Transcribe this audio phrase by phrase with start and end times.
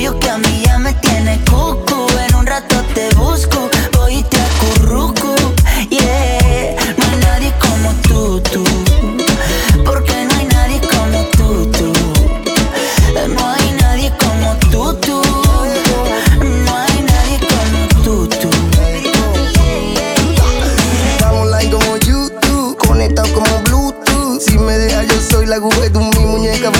[0.00, 2.06] tuyo que a mí ya me tiene cucu.
[2.26, 5.34] En un rato te busco, voy y te acurruco.
[5.90, 8.64] Yeah, no hay nadie como tú, tú.
[9.84, 11.92] Porque no hay nadie como tú, tú.
[13.36, 15.22] No hay nadie como tú, tú.
[16.64, 18.50] No hay nadie como tú, tú.
[21.12, 24.40] Estamos like como YouTube, conectado como Bluetooth.
[24.40, 26.70] Si me dejas, yo soy la Google de mi muñeca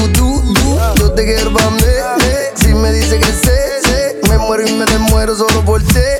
[5.21, 6.20] números oro bolsé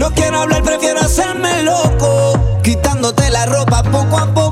[0.00, 4.49] No quiero hablar, prefiero hacerme loco, quitándote la ropa poco a poco.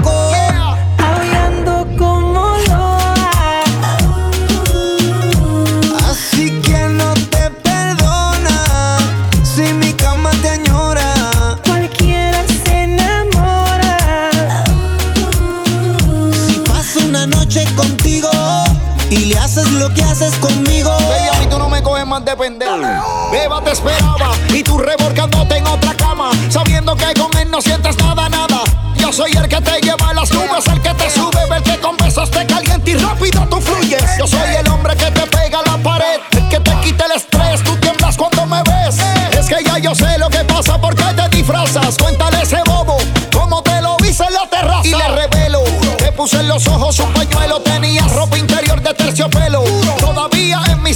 [23.30, 26.30] Beba te esperaba y tú reborcándote en otra cama.
[26.48, 28.62] Sabiendo que con él no sientes nada, nada.
[28.96, 31.78] Yo soy el que te lleva a las nubes, el que te sube, el que
[31.78, 32.46] con besos te
[32.86, 34.02] y rápido tú fluyes.
[34.18, 37.12] Yo soy el hombre que te pega a la pared, el que te quita el
[37.12, 38.96] estrés, tú tiemblas cuando me ves.
[39.38, 41.98] Es que ya yo sé lo que pasa, porque te disfrazas.
[41.98, 42.96] Cuéntale ese bobo,
[43.30, 44.86] cómo te lo hice en la terraza.
[44.86, 45.62] Y le revelo,
[45.98, 49.62] te puse en los ojos un pañuelo, tenías ropa interior de terciopelo.
[50.00, 50.94] Todavía en mi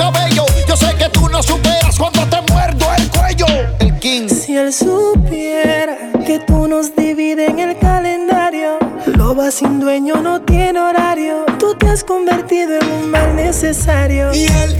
[0.00, 0.46] cabello.
[0.66, 3.46] Yo sé que tú no superas cuando te muerdo el cuello.
[3.80, 4.28] El King.
[4.28, 10.80] Si él supiera que tú nos divides en el calendario, loba sin dueño no tiene
[10.80, 11.44] horario.
[11.58, 14.32] Tú te has convertido en un mal necesario.
[14.32, 14.79] Y él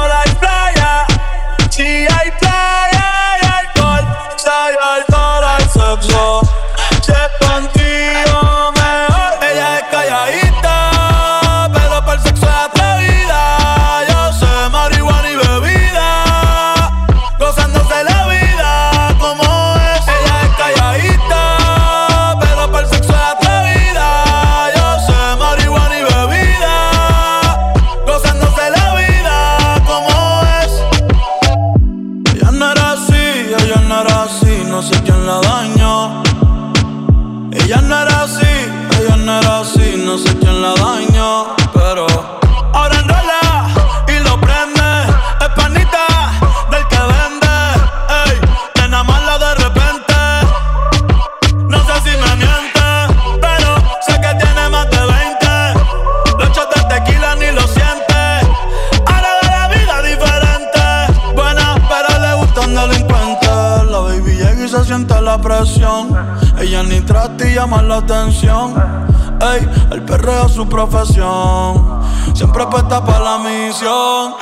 [70.61, 72.01] su profesión.
[72.33, 74.40] Siempre apuesta para la misión.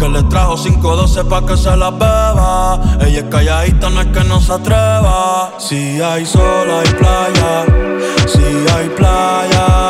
[0.00, 2.80] Que le trajo 512 pa' que se la beba.
[3.00, 5.52] Ella es calladita, no es que no se atreva.
[5.58, 7.66] Si hay sol, hay playa.
[8.26, 8.42] Si
[8.74, 9.89] hay playa.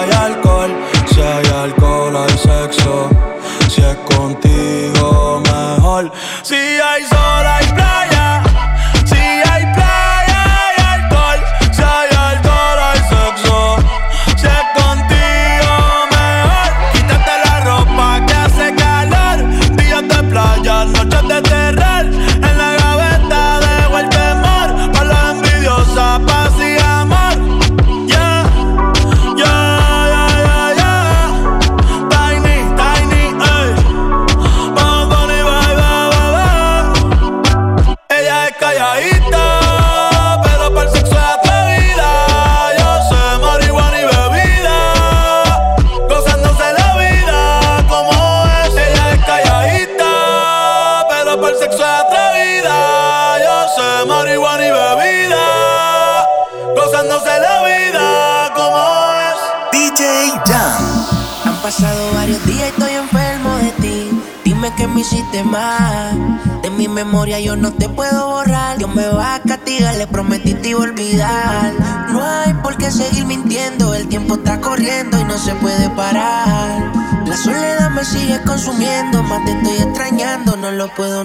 [81.01, 81.25] puedo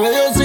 [0.00, 0.39] bebé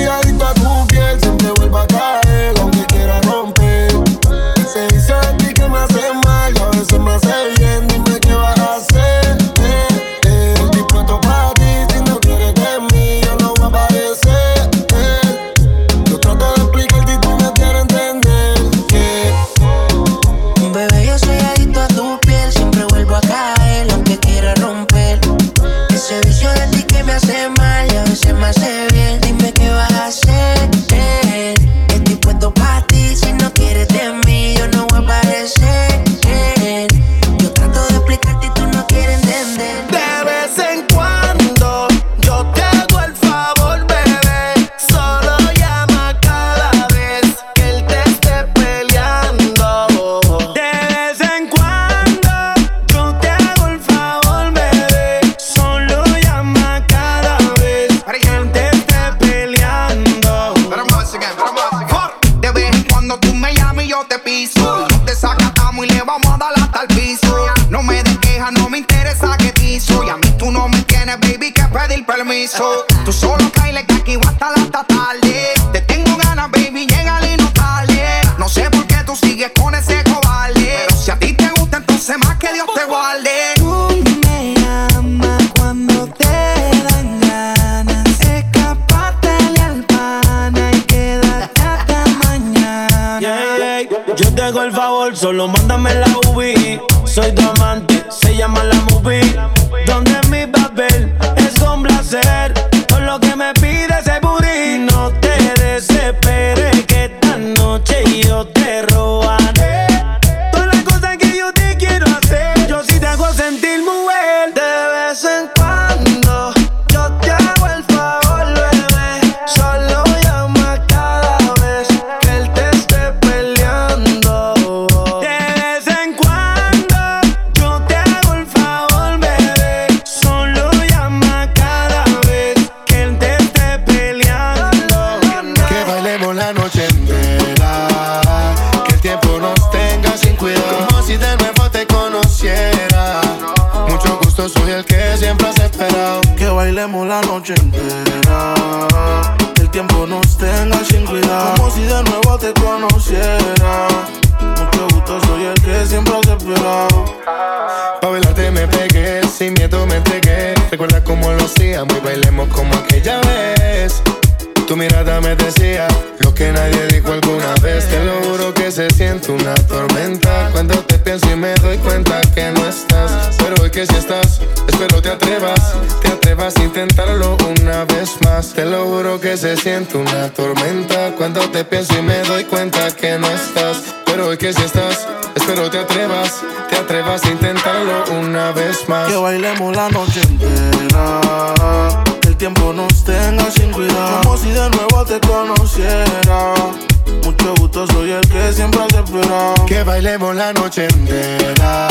[200.05, 201.87] bailemos la noche entera.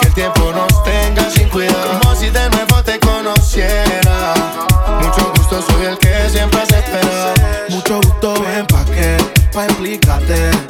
[0.00, 1.98] Que el tiempo nos tenga sin cuidado.
[2.00, 4.34] Como si de nuevo te conociera.
[5.00, 7.34] Mucho gusto, soy el que siempre has esperado.
[7.70, 9.16] Mucho gusto, ven pa' que,
[9.52, 10.67] pa' implicarte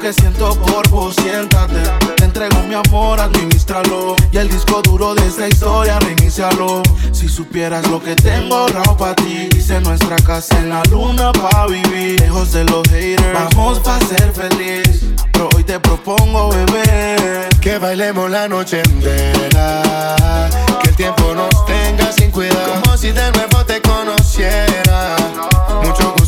[0.00, 1.82] que siento por vos, siéntate.
[2.16, 4.16] Te entrego mi amor, administralo.
[4.32, 6.82] Y el disco duro de esta historia, reinícialo.
[7.12, 11.66] Si supieras lo que tengo ahorrado para ti, hice nuestra casa en la luna para
[11.66, 12.18] vivir.
[12.20, 15.02] Lejos de los haters, vamos para ser feliz.
[15.32, 20.48] Pero hoy te propongo, bebé, que bailemos la noche entera.
[20.82, 24.69] Que el tiempo nos tenga sin cuidado, como si de nuevo te conociera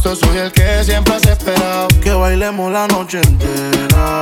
[0.02, 1.88] gusto soy el que siempre has esperado.
[2.02, 4.20] Que bailemos la noche entera.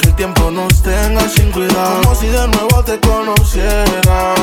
[0.00, 2.02] Que el tiempo nos tenga sin cuidado.
[2.02, 4.34] Como si de nuevo te conociera.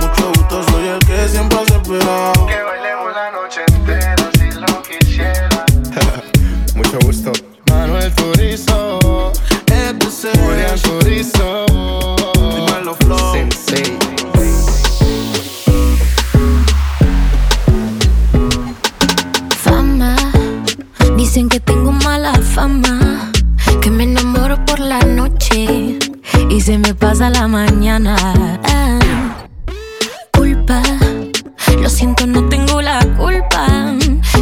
[0.00, 2.46] Mucho gusto soy el que siempre has esperado.
[2.46, 5.64] Que bailemos la noche entera si lo quisiera.
[6.74, 7.32] Mucho gusto.
[7.70, 9.32] Manuel Turizo.
[9.66, 11.66] Este es Julián Turizo.
[12.34, 13.32] Dímelo, Flow.
[13.32, 13.98] Sensei.
[21.32, 23.30] Dicen que tengo mala fama,
[23.80, 25.96] que me enamoro por la noche
[26.48, 28.16] y se me pasa la mañana.
[28.64, 28.98] Ah,
[30.32, 30.82] culpa,
[31.80, 33.94] lo siento, no tengo la culpa.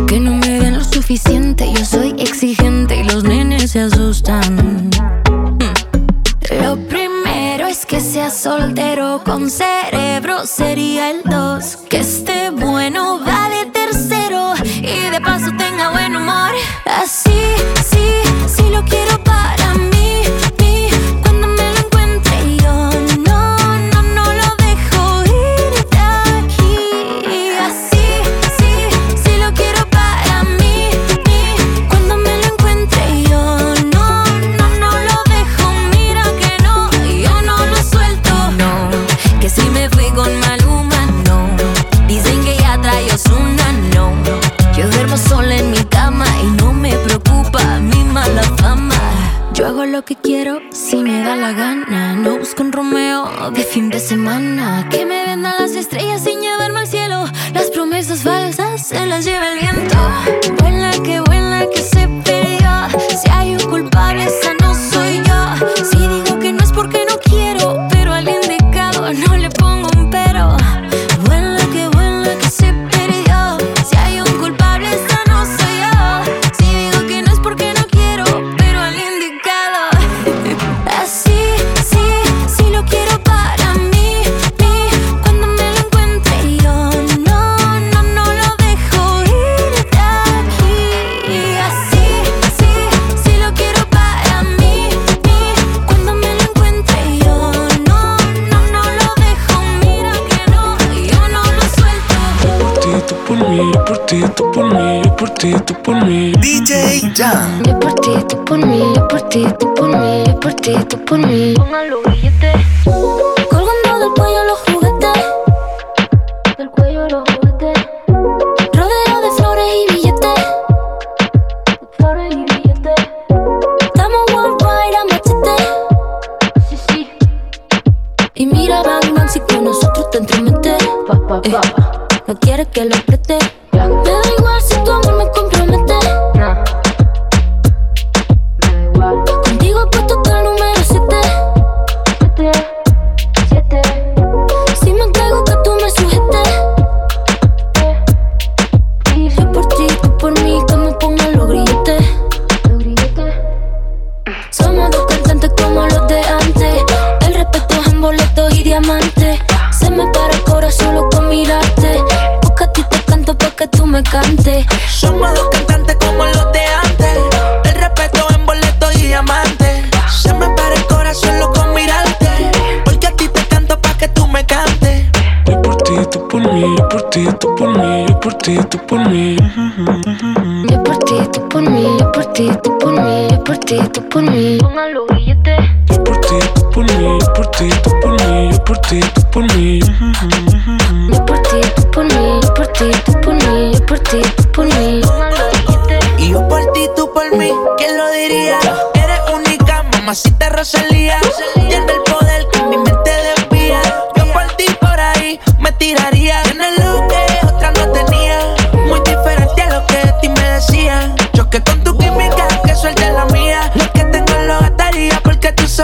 [0.07, 4.89] Que no me den lo suficiente, yo soy exigente y los nenes se asustan.
[6.63, 11.77] Lo primero es que sea soltero con cerebro, sería el dos.
[11.91, 13.78] Que esté bueno, vale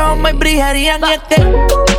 [0.04, 1.00] ojos me brillarían.
[1.02, 1.36] Y es que,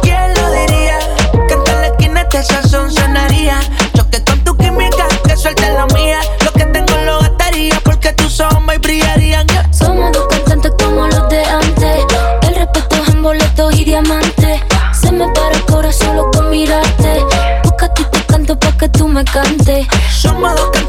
[0.01, 0.99] ¿quién lo diría?
[1.47, 3.59] Que en la esquina este sazón sonaría.
[3.95, 6.19] Choque con tu química, que suelte la mía.
[6.43, 9.47] Lo que tengo lo gastaría porque tus ojos me brillarían.
[9.47, 9.73] Yeah.
[9.73, 12.05] Somos dos cantantes como los de antes.
[12.43, 14.61] El respeto es en boletos y diamantes.
[14.99, 17.25] Se me para el corazón solo con mirarte.
[17.63, 19.87] Porque a ti te canto pa' que tú me cantes.
[20.21, 20.85] Somos dos cantantes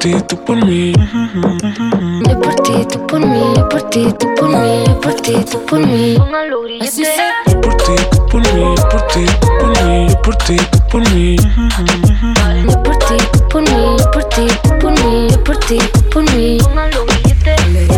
[0.00, 0.92] ti, tú por mí.
[2.26, 5.34] Yo por ti, tú por mí, yo por ti, tú por mí, yo por ti,
[5.50, 6.14] tú por mí.
[7.46, 10.56] Yo por ti, tú por mí, yo por ti, tú por mí, yo por ti,
[10.56, 11.36] tú por mí.
[12.66, 15.78] Yo por ti, tú por mí, yo por ti, tú por mí, yo por ti,
[15.92, 16.58] tú por mí.
[16.58, 16.68] Yo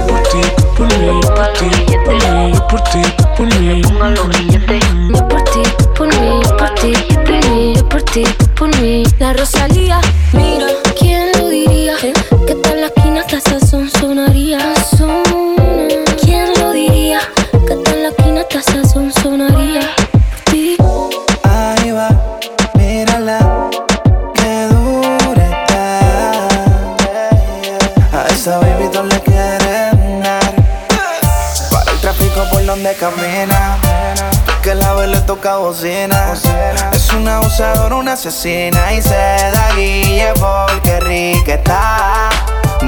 [0.07, 3.25] por ti, tú por mí, yo por ti, tú por mí, yo por ti, tú
[3.37, 4.42] por mí.
[38.29, 38.93] Asesina.
[38.93, 42.29] Y se da guille porque rica está.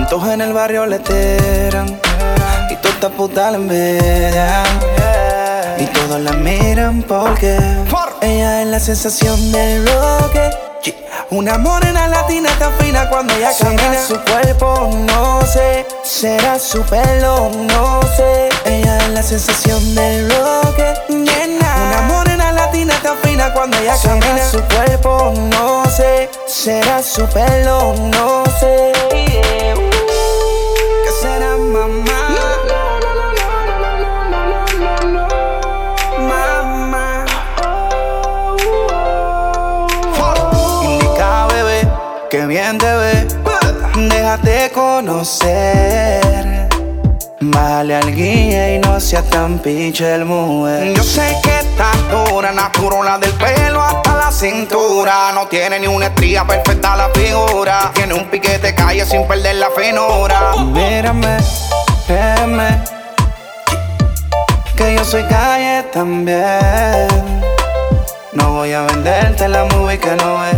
[0.08, 1.88] Todos en el barrio le tiran.
[2.70, 4.64] Y todas estas putas la envidian.
[5.78, 7.58] Y todos la miran porque
[8.20, 10.50] ella es la sensación del roque.
[11.30, 14.06] Una morena latina tan fina cuando ella camina.
[14.06, 15.84] su cuerpo, no sé.
[16.04, 18.50] Será su pelo, no sé.
[18.66, 20.94] Ella es la sensación del roque.
[21.08, 22.23] Una morena
[22.84, 24.50] latina tan fina cuando ella camina.
[24.50, 26.30] su cuerpo, no sé.
[26.46, 28.92] Será su pelo, no sé.
[29.10, 32.28] ¿Qué será mamá?
[36.18, 37.24] Mamá.
[40.82, 41.88] Indica, bebé,
[42.30, 43.28] que bien te ve.
[44.08, 46.23] Déjate conocer.
[47.54, 50.92] Vale al guía y no seas tan pinche el mujer.
[50.92, 55.30] Yo sé que está dura, natural del pelo hasta la cintura.
[55.32, 57.92] No tiene ni una estría perfecta la figura.
[57.94, 60.52] Tiene un piquete calle sin perder la finura.
[60.66, 61.36] Mírame,
[62.08, 62.82] créeme
[64.76, 67.08] que yo soy calle también.
[68.32, 70.56] No voy a venderte la movie que no es.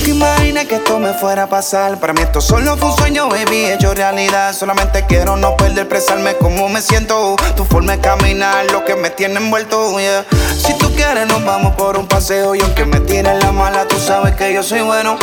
[0.00, 1.98] Nunca imaginé que esto me fuera a pasar.
[1.98, 4.54] Para mí esto solo fue un sueño, baby, hecho realidad.
[4.54, 7.36] Solamente quiero no perder, expresarme como me siento.
[7.54, 10.24] Tu forma de caminar, lo que me tiene envuelto, yeah.
[10.56, 12.54] Si tú quieres, nos vamos por un paseo.
[12.54, 15.18] Y aunque me tires la mala, tú sabes que yo soy bueno.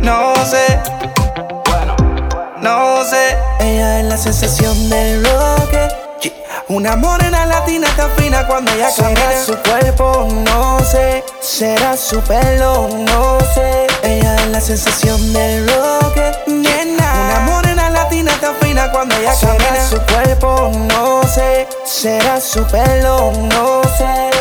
[0.00, 0.80] No sé,
[2.62, 3.02] no
[4.08, 6.03] la sensación del bloque.
[6.68, 9.20] Una morena latina tan fina cuando ella camina.
[9.20, 11.22] Será su cuerpo, no sé.
[11.40, 13.86] Será su pelo, no sé.
[14.02, 16.32] Ella es la sensación del bloque.
[16.46, 19.58] Una morena latina tan fina cuando ella camina.
[19.58, 21.68] Será su cuerpo, no sé.
[21.84, 24.33] Será su pelo, no sé.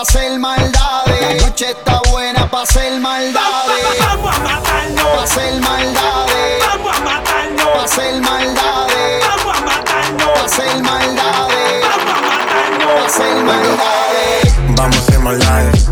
[0.00, 1.20] Para hacer maldades.
[1.20, 3.98] La noche está buena para hacer maldades.
[4.00, 5.04] Vamos a matarnos.
[5.04, 6.64] Pa' hacer maldades.
[6.66, 7.66] Vamos a matarnos.
[7.74, 9.24] Pa' hacer maldades.
[9.28, 10.28] Vamos a matarnos.
[10.34, 11.84] Pa' hacer maldades.
[11.84, 12.94] Vamos a matarnos.
[12.94, 14.54] Pa' hacer maldades.
[14.76, 15.88] Vamos a hacer maldades.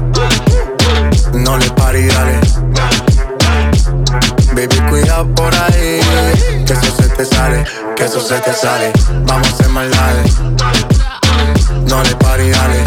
[1.34, 2.40] No le pare y dale.
[4.54, 6.00] Baby, cuida por ahí.
[6.66, 7.64] Que eso se te sale,
[7.96, 8.92] que eso se te sale.
[9.26, 10.34] Vamos a hacer maldades
[11.88, 12.84] no le pari, dale.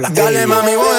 [0.00, 0.91] Dale mami, voy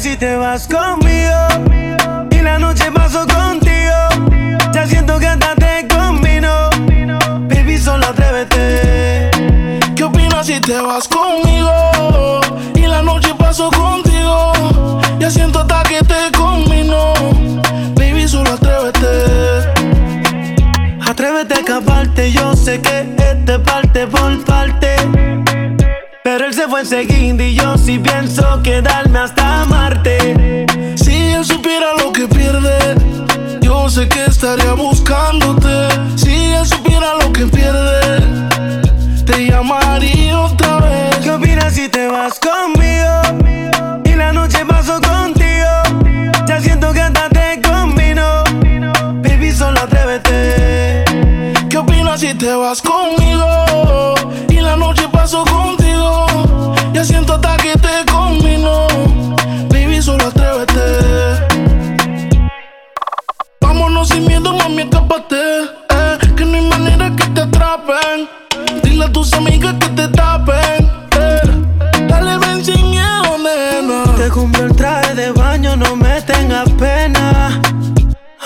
[0.00, 1.36] si te vas conmigo
[2.30, 4.48] y la noche paso contigo.
[4.72, 6.70] Ya siento que hasta te combino.
[7.48, 9.30] Baby, solo atrévete.
[9.94, 11.70] ¿Qué opinas si te vas conmigo
[13.50, 15.00] paso contigo?
[15.18, 17.12] Ya siento hasta que te combino.
[17.96, 19.08] Baby, solo atrévete.
[21.04, 24.94] Atrévete a escaparte, yo sé que este parte por parte
[26.22, 30.66] pero él se fue enseguida y yo sí pienso quedarme hasta Marte.
[30.94, 32.78] Si él supiera lo que pierde,
[33.62, 36.19] yo sé que estaría buscándote.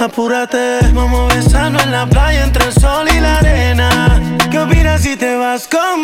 [0.04, 4.20] Apúrate, vamos a besarnos en la playa entre el sol y la arena.
[4.50, 6.03] ¿Qué opinas si te vas conmigo?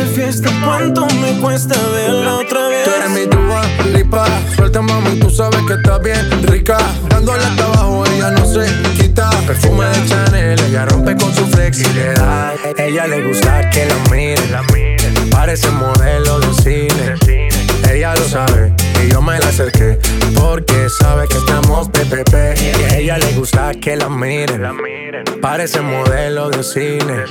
[0.00, 0.50] Esta fiesta.
[0.64, 2.84] ¿Cuánto me cuesta verla otra vez?
[2.84, 4.26] Tú eres mi dúa, lipa.
[4.56, 6.78] Suelta, mami, tú sabes que está bien rica.
[7.08, 9.30] Dándole hasta abajo, ella no se quita.
[9.46, 12.54] Perfume de Chanel, ella rompe con su flexibilidad.
[12.76, 15.30] Ella le gusta que la miren.
[15.30, 17.50] Parece modelo de cine.
[17.90, 19.98] Ella lo sabe y yo me la acerqué
[20.34, 22.34] porque sabe que estamos PPP.
[22.60, 24.62] Y a ella le gusta que la miren.
[25.40, 27.24] Parece modelo de cine.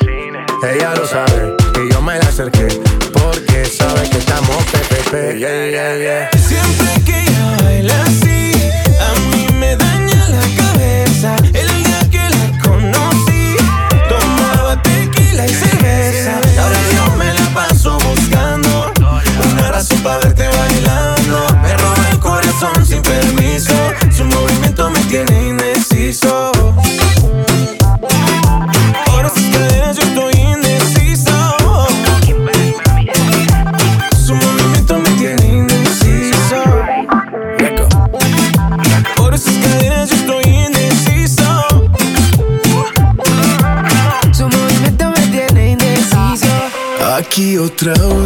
[0.64, 2.68] Ella lo sabe y yo me la acerqué
[3.14, 5.14] porque sabe que estamos PPP.
[6.48, 8.52] Siempre que ella baila así,
[9.00, 11.36] a mí me daña la cabeza.
[11.54, 13.56] El día que la conocí,
[14.10, 16.42] tomaba tequila y cerveza.
[16.62, 16.78] Ahora
[19.80, 21.38] razón para verte bailando.
[21.62, 23.74] Me roba el corazón sin permiso.
[24.12, 26.52] Su movimiento me tiene indeciso.
[29.06, 31.56] Por esas cadenas yo estoy indeciso.
[34.26, 36.62] Su movimiento me tiene indeciso.
[39.16, 41.66] Por esas cadenas yo estoy indeciso.
[44.34, 46.50] Su movimiento me tiene indeciso.
[47.18, 48.19] Aquí otra vez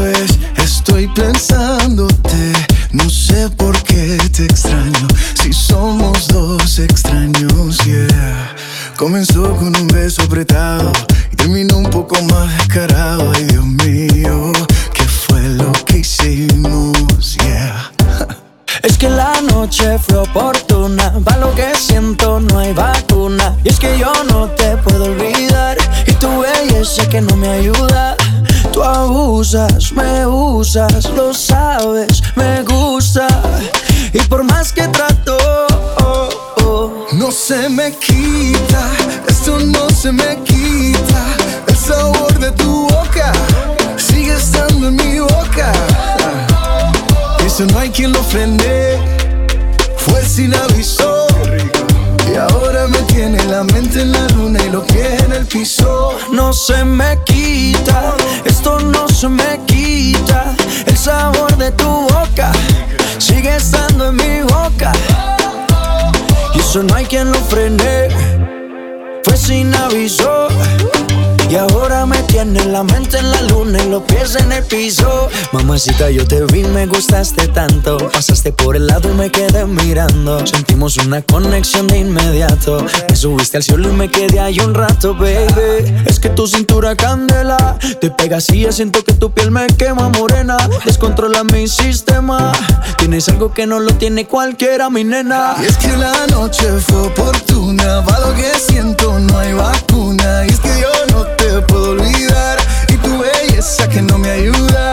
[75.73, 77.97] Mamacita, yo te vi, me gustaste tanto.
[78.11, 80.45] Pasaste por el lado y me quedé mirando.
[80.45, 82.85] Sentimos una conexión de inmediato.
[83.09, 86.03] Me subiste al cielo y me quedé ahí un rato, baby.
[86.05, 87.79] Es que tu cintura candela.
[87.99, 90.57] Te pegas y siento que tu piel me quema morena.
[90.85, 92.51] Descontrola mi sistema.
[92.99, 95.55] Tienes algo que no lo tiene cualquiera, mi nena.
[95.59, 98.01] Y es que la noche fue oportuna.
[98.01, 100.45] Va lo que siento, no hay vacuna.
[100.45, 102.59] Y es que yo no te puedo olvidar
[102.89, 104.92] y tu belleza que no me ayuda.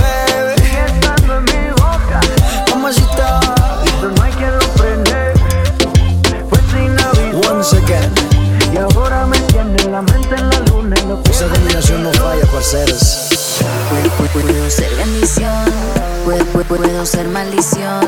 [11.29, 13.27] Esa combinación no falla, parceros.
[14.31, 15.65] Puedo, ser bendición,
[16.23, 18.07] puedo, puedo ser maldición.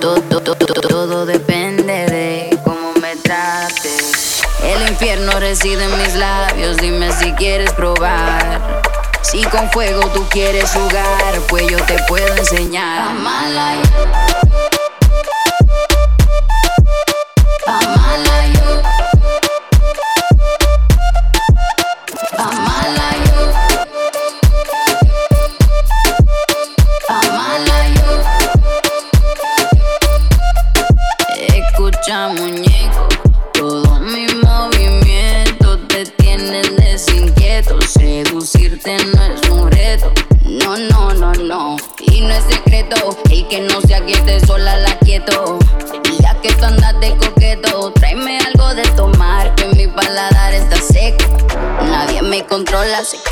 [0.00, 4.42] Todo, todo, todo depende de cómo me trates.
[4.62, 8.82] El infierno reside en mis labios, dime si quieres probar.
[9.22, 13.14] Si con fuego tú quieres jugar, pues yo te puedo enseñar.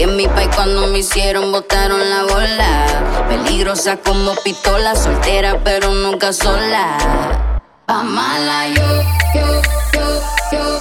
[0.01, 3.27] Que en mi país cuando me hicieron botaron la bola.
[3.29, 6.97] Peligrosa como pistola, soltera pero nunca sola.
[7.85, 8.03] Pa'
[8.75, 9.03] yo,
[9.35, 10.23] yo, yo,
[10.53, 10.81] yo,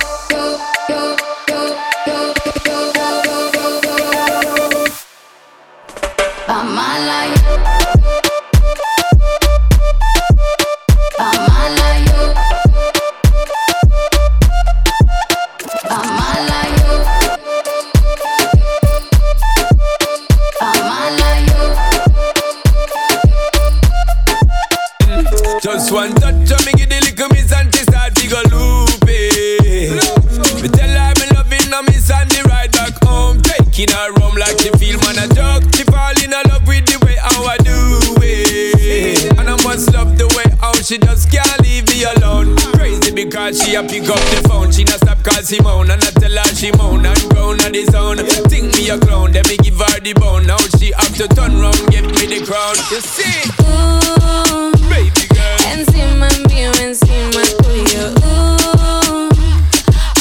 [34.80, 39.38] she fall in love with the way how I do it.
[39.38, 42.56] And I must love the way how she just can't leave me alone.
[42.74, 44.72] Crazy because she a pick up the phone.
[44.72, 47.84] She not stop call Simone and I tell her she moan and grown on the
[47.92, 48.18] zone.
[48.48, 50.48] Think me a clown, then me give her the bone.
[50.48, 52.76] Now she have to turn round, give me the crown.
[52.90, 55.60] You see, Ooh, baby girl.
[55.76, 58.16] Encima mío, encima tuyo.
[58.24, 59.30] Ooh,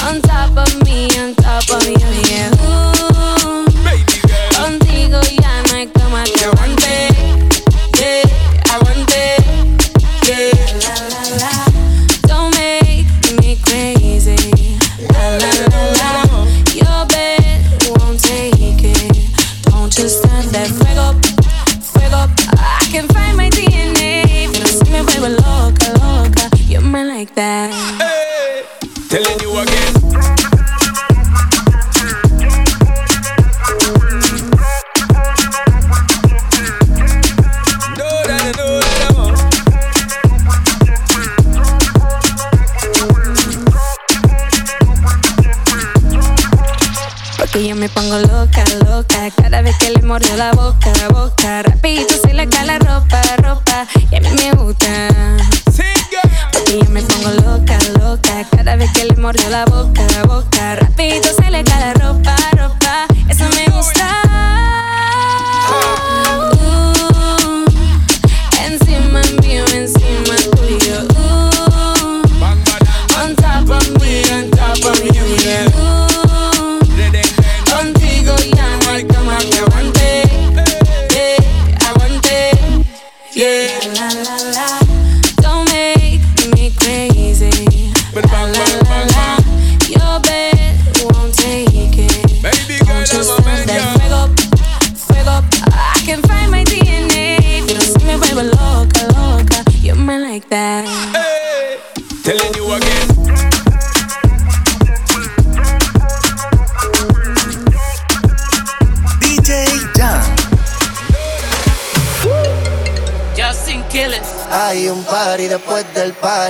[0.02, 2.17] on top of me, on top of you,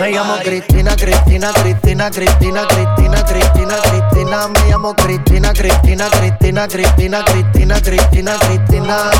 [0.00, 4.48] Me llamo Cristina, Cristina, Cristina, Cristina, Cristina, Cristina, Cristina.
[4.48, 9.10] Me llamo Cristina, Cristina, Cristina, Cristina, Cristina, Cristina, Cristina.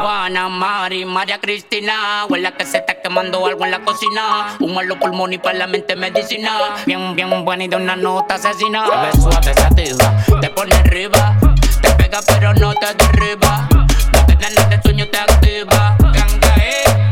[0.00, 2.24] Juana, Mari, María Cristina.
[2.30, 4.56] Huele a que se está quemando algo en la cocina.
[4.58, 6.76] Un malo pulmón y para la mente medicina.
[6.86, 8.86] Bien, bien buena y de una nota asesina.
[9.12, 11.36] Suave, sativa, te pone arriba.
[11.82, 13.68] Te pega pero no te derriba.
[13.70, 15.96] No te da nada de sueño, te activa.
[16.00, 17.05] Ganga, eh,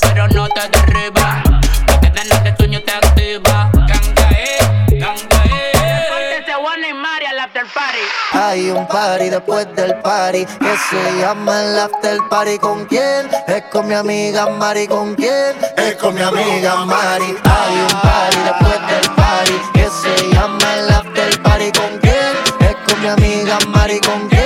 [0.00, 1.42] pero no te derriba.
[1.88, 3.70] No te da nada de sueño, te activa.
[3.72, 4.58] Ganga, eh,
[4.92, 6.42] ganga, eh.
[6.94, 7.98] Mari al after party.
[8.32, 12.58] Hay un party después del party que se llama el after party.
[12.58, 13.28] ¿Con quién?
[13.48, 14.86] Es con mi amiga Mari.
[14.86, 15.56] ¿Con quién?
[15.76, 17.36] Es con mi amiga Mari.
[17.44, 21.72] Hay un party después del party que se llama el after party.
[21.72, 22.32] ¿Con quién?
[22.60, 24.00] Es con mi amiga Mari.
[24.00, 24.45] ¿Con quién?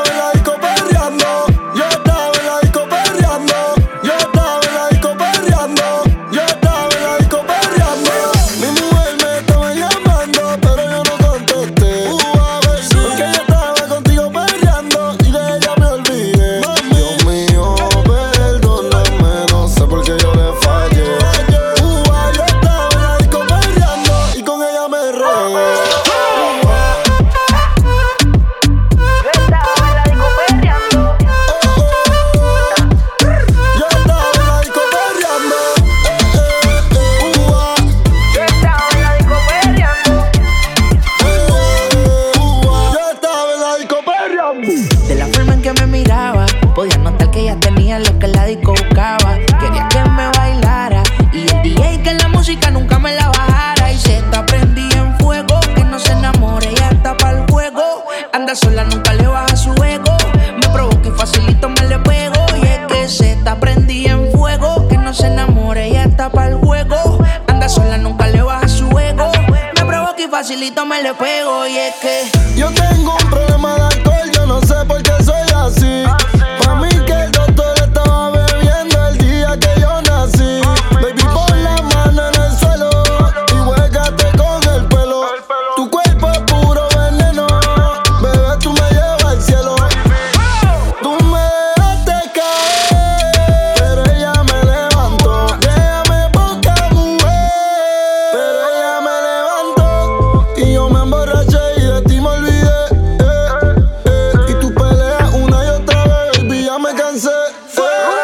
[107.19, 108.20] sunset.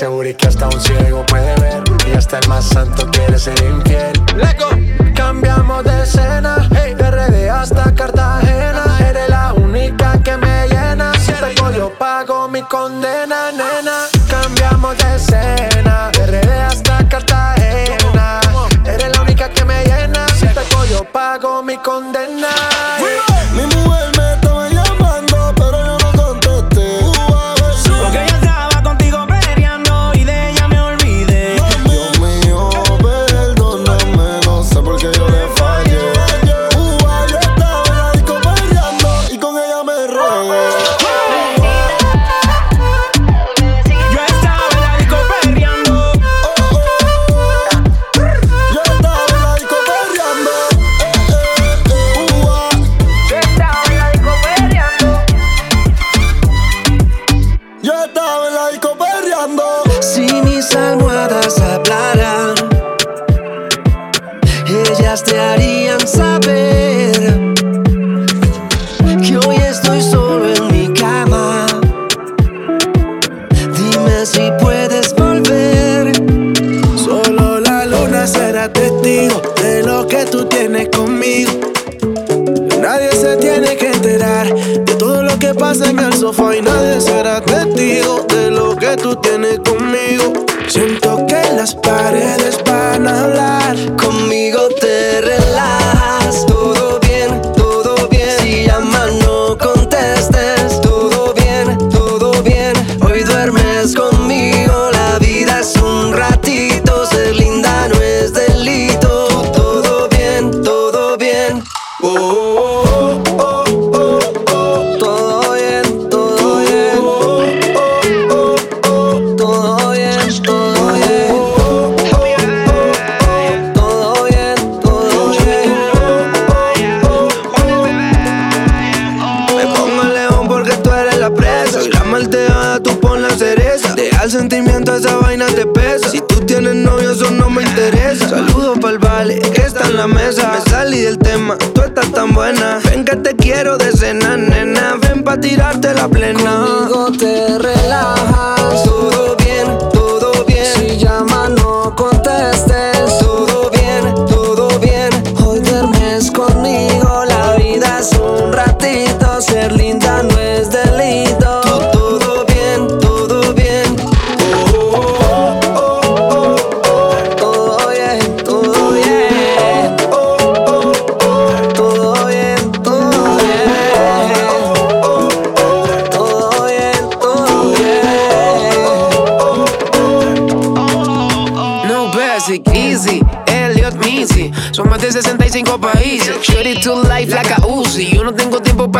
[0.00, 1.82] Seguro que hasta un ciego puede ver.
[2.08, 3.62] Y hasta el más santo quiere ser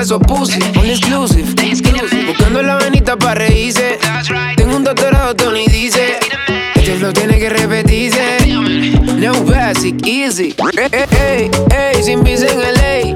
[0.00, 0.58] peso pussy.
[0.78, 1.54] On exclusive,
[2.26, 3.98] buscando la venita para reírse.
[4.56, 6.18] Tengo un doctorado, Tony dice.
[6.74, 8.38] Este flow tiene que repetirse.
[9.16, 10.54] No basic, easy.
[10.76, 13.14] Ey, ey, ey, sin visa en LA.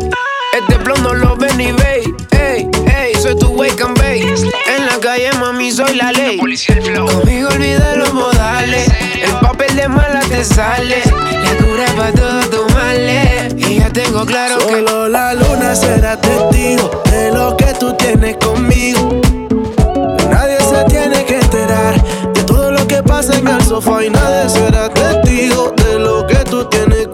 [0.58, 2.23] Este flow no lo ven ni ve.
[4.66, 6.38] En la calle, mami, soy la ley.
[6.38, 8.88] Conmigo olvida los modales.
[9.22, 11.02] El papel de mala te sale.
[11.06, 13.54] La cura para todos tus males.
[13.56, 14.74] Y ya tengo claro Solo que.
[14.86, 19.20] Solo la luna será testigo de lo que tú tienes conmigo.
[20.30, 22.02] Nadie se tiene que enterar
[22.34, 24.04] de todo lo que pasa en el sofá.
[24.04, 27.13] Y nadie será testigo de lo que tú tienes conmigo.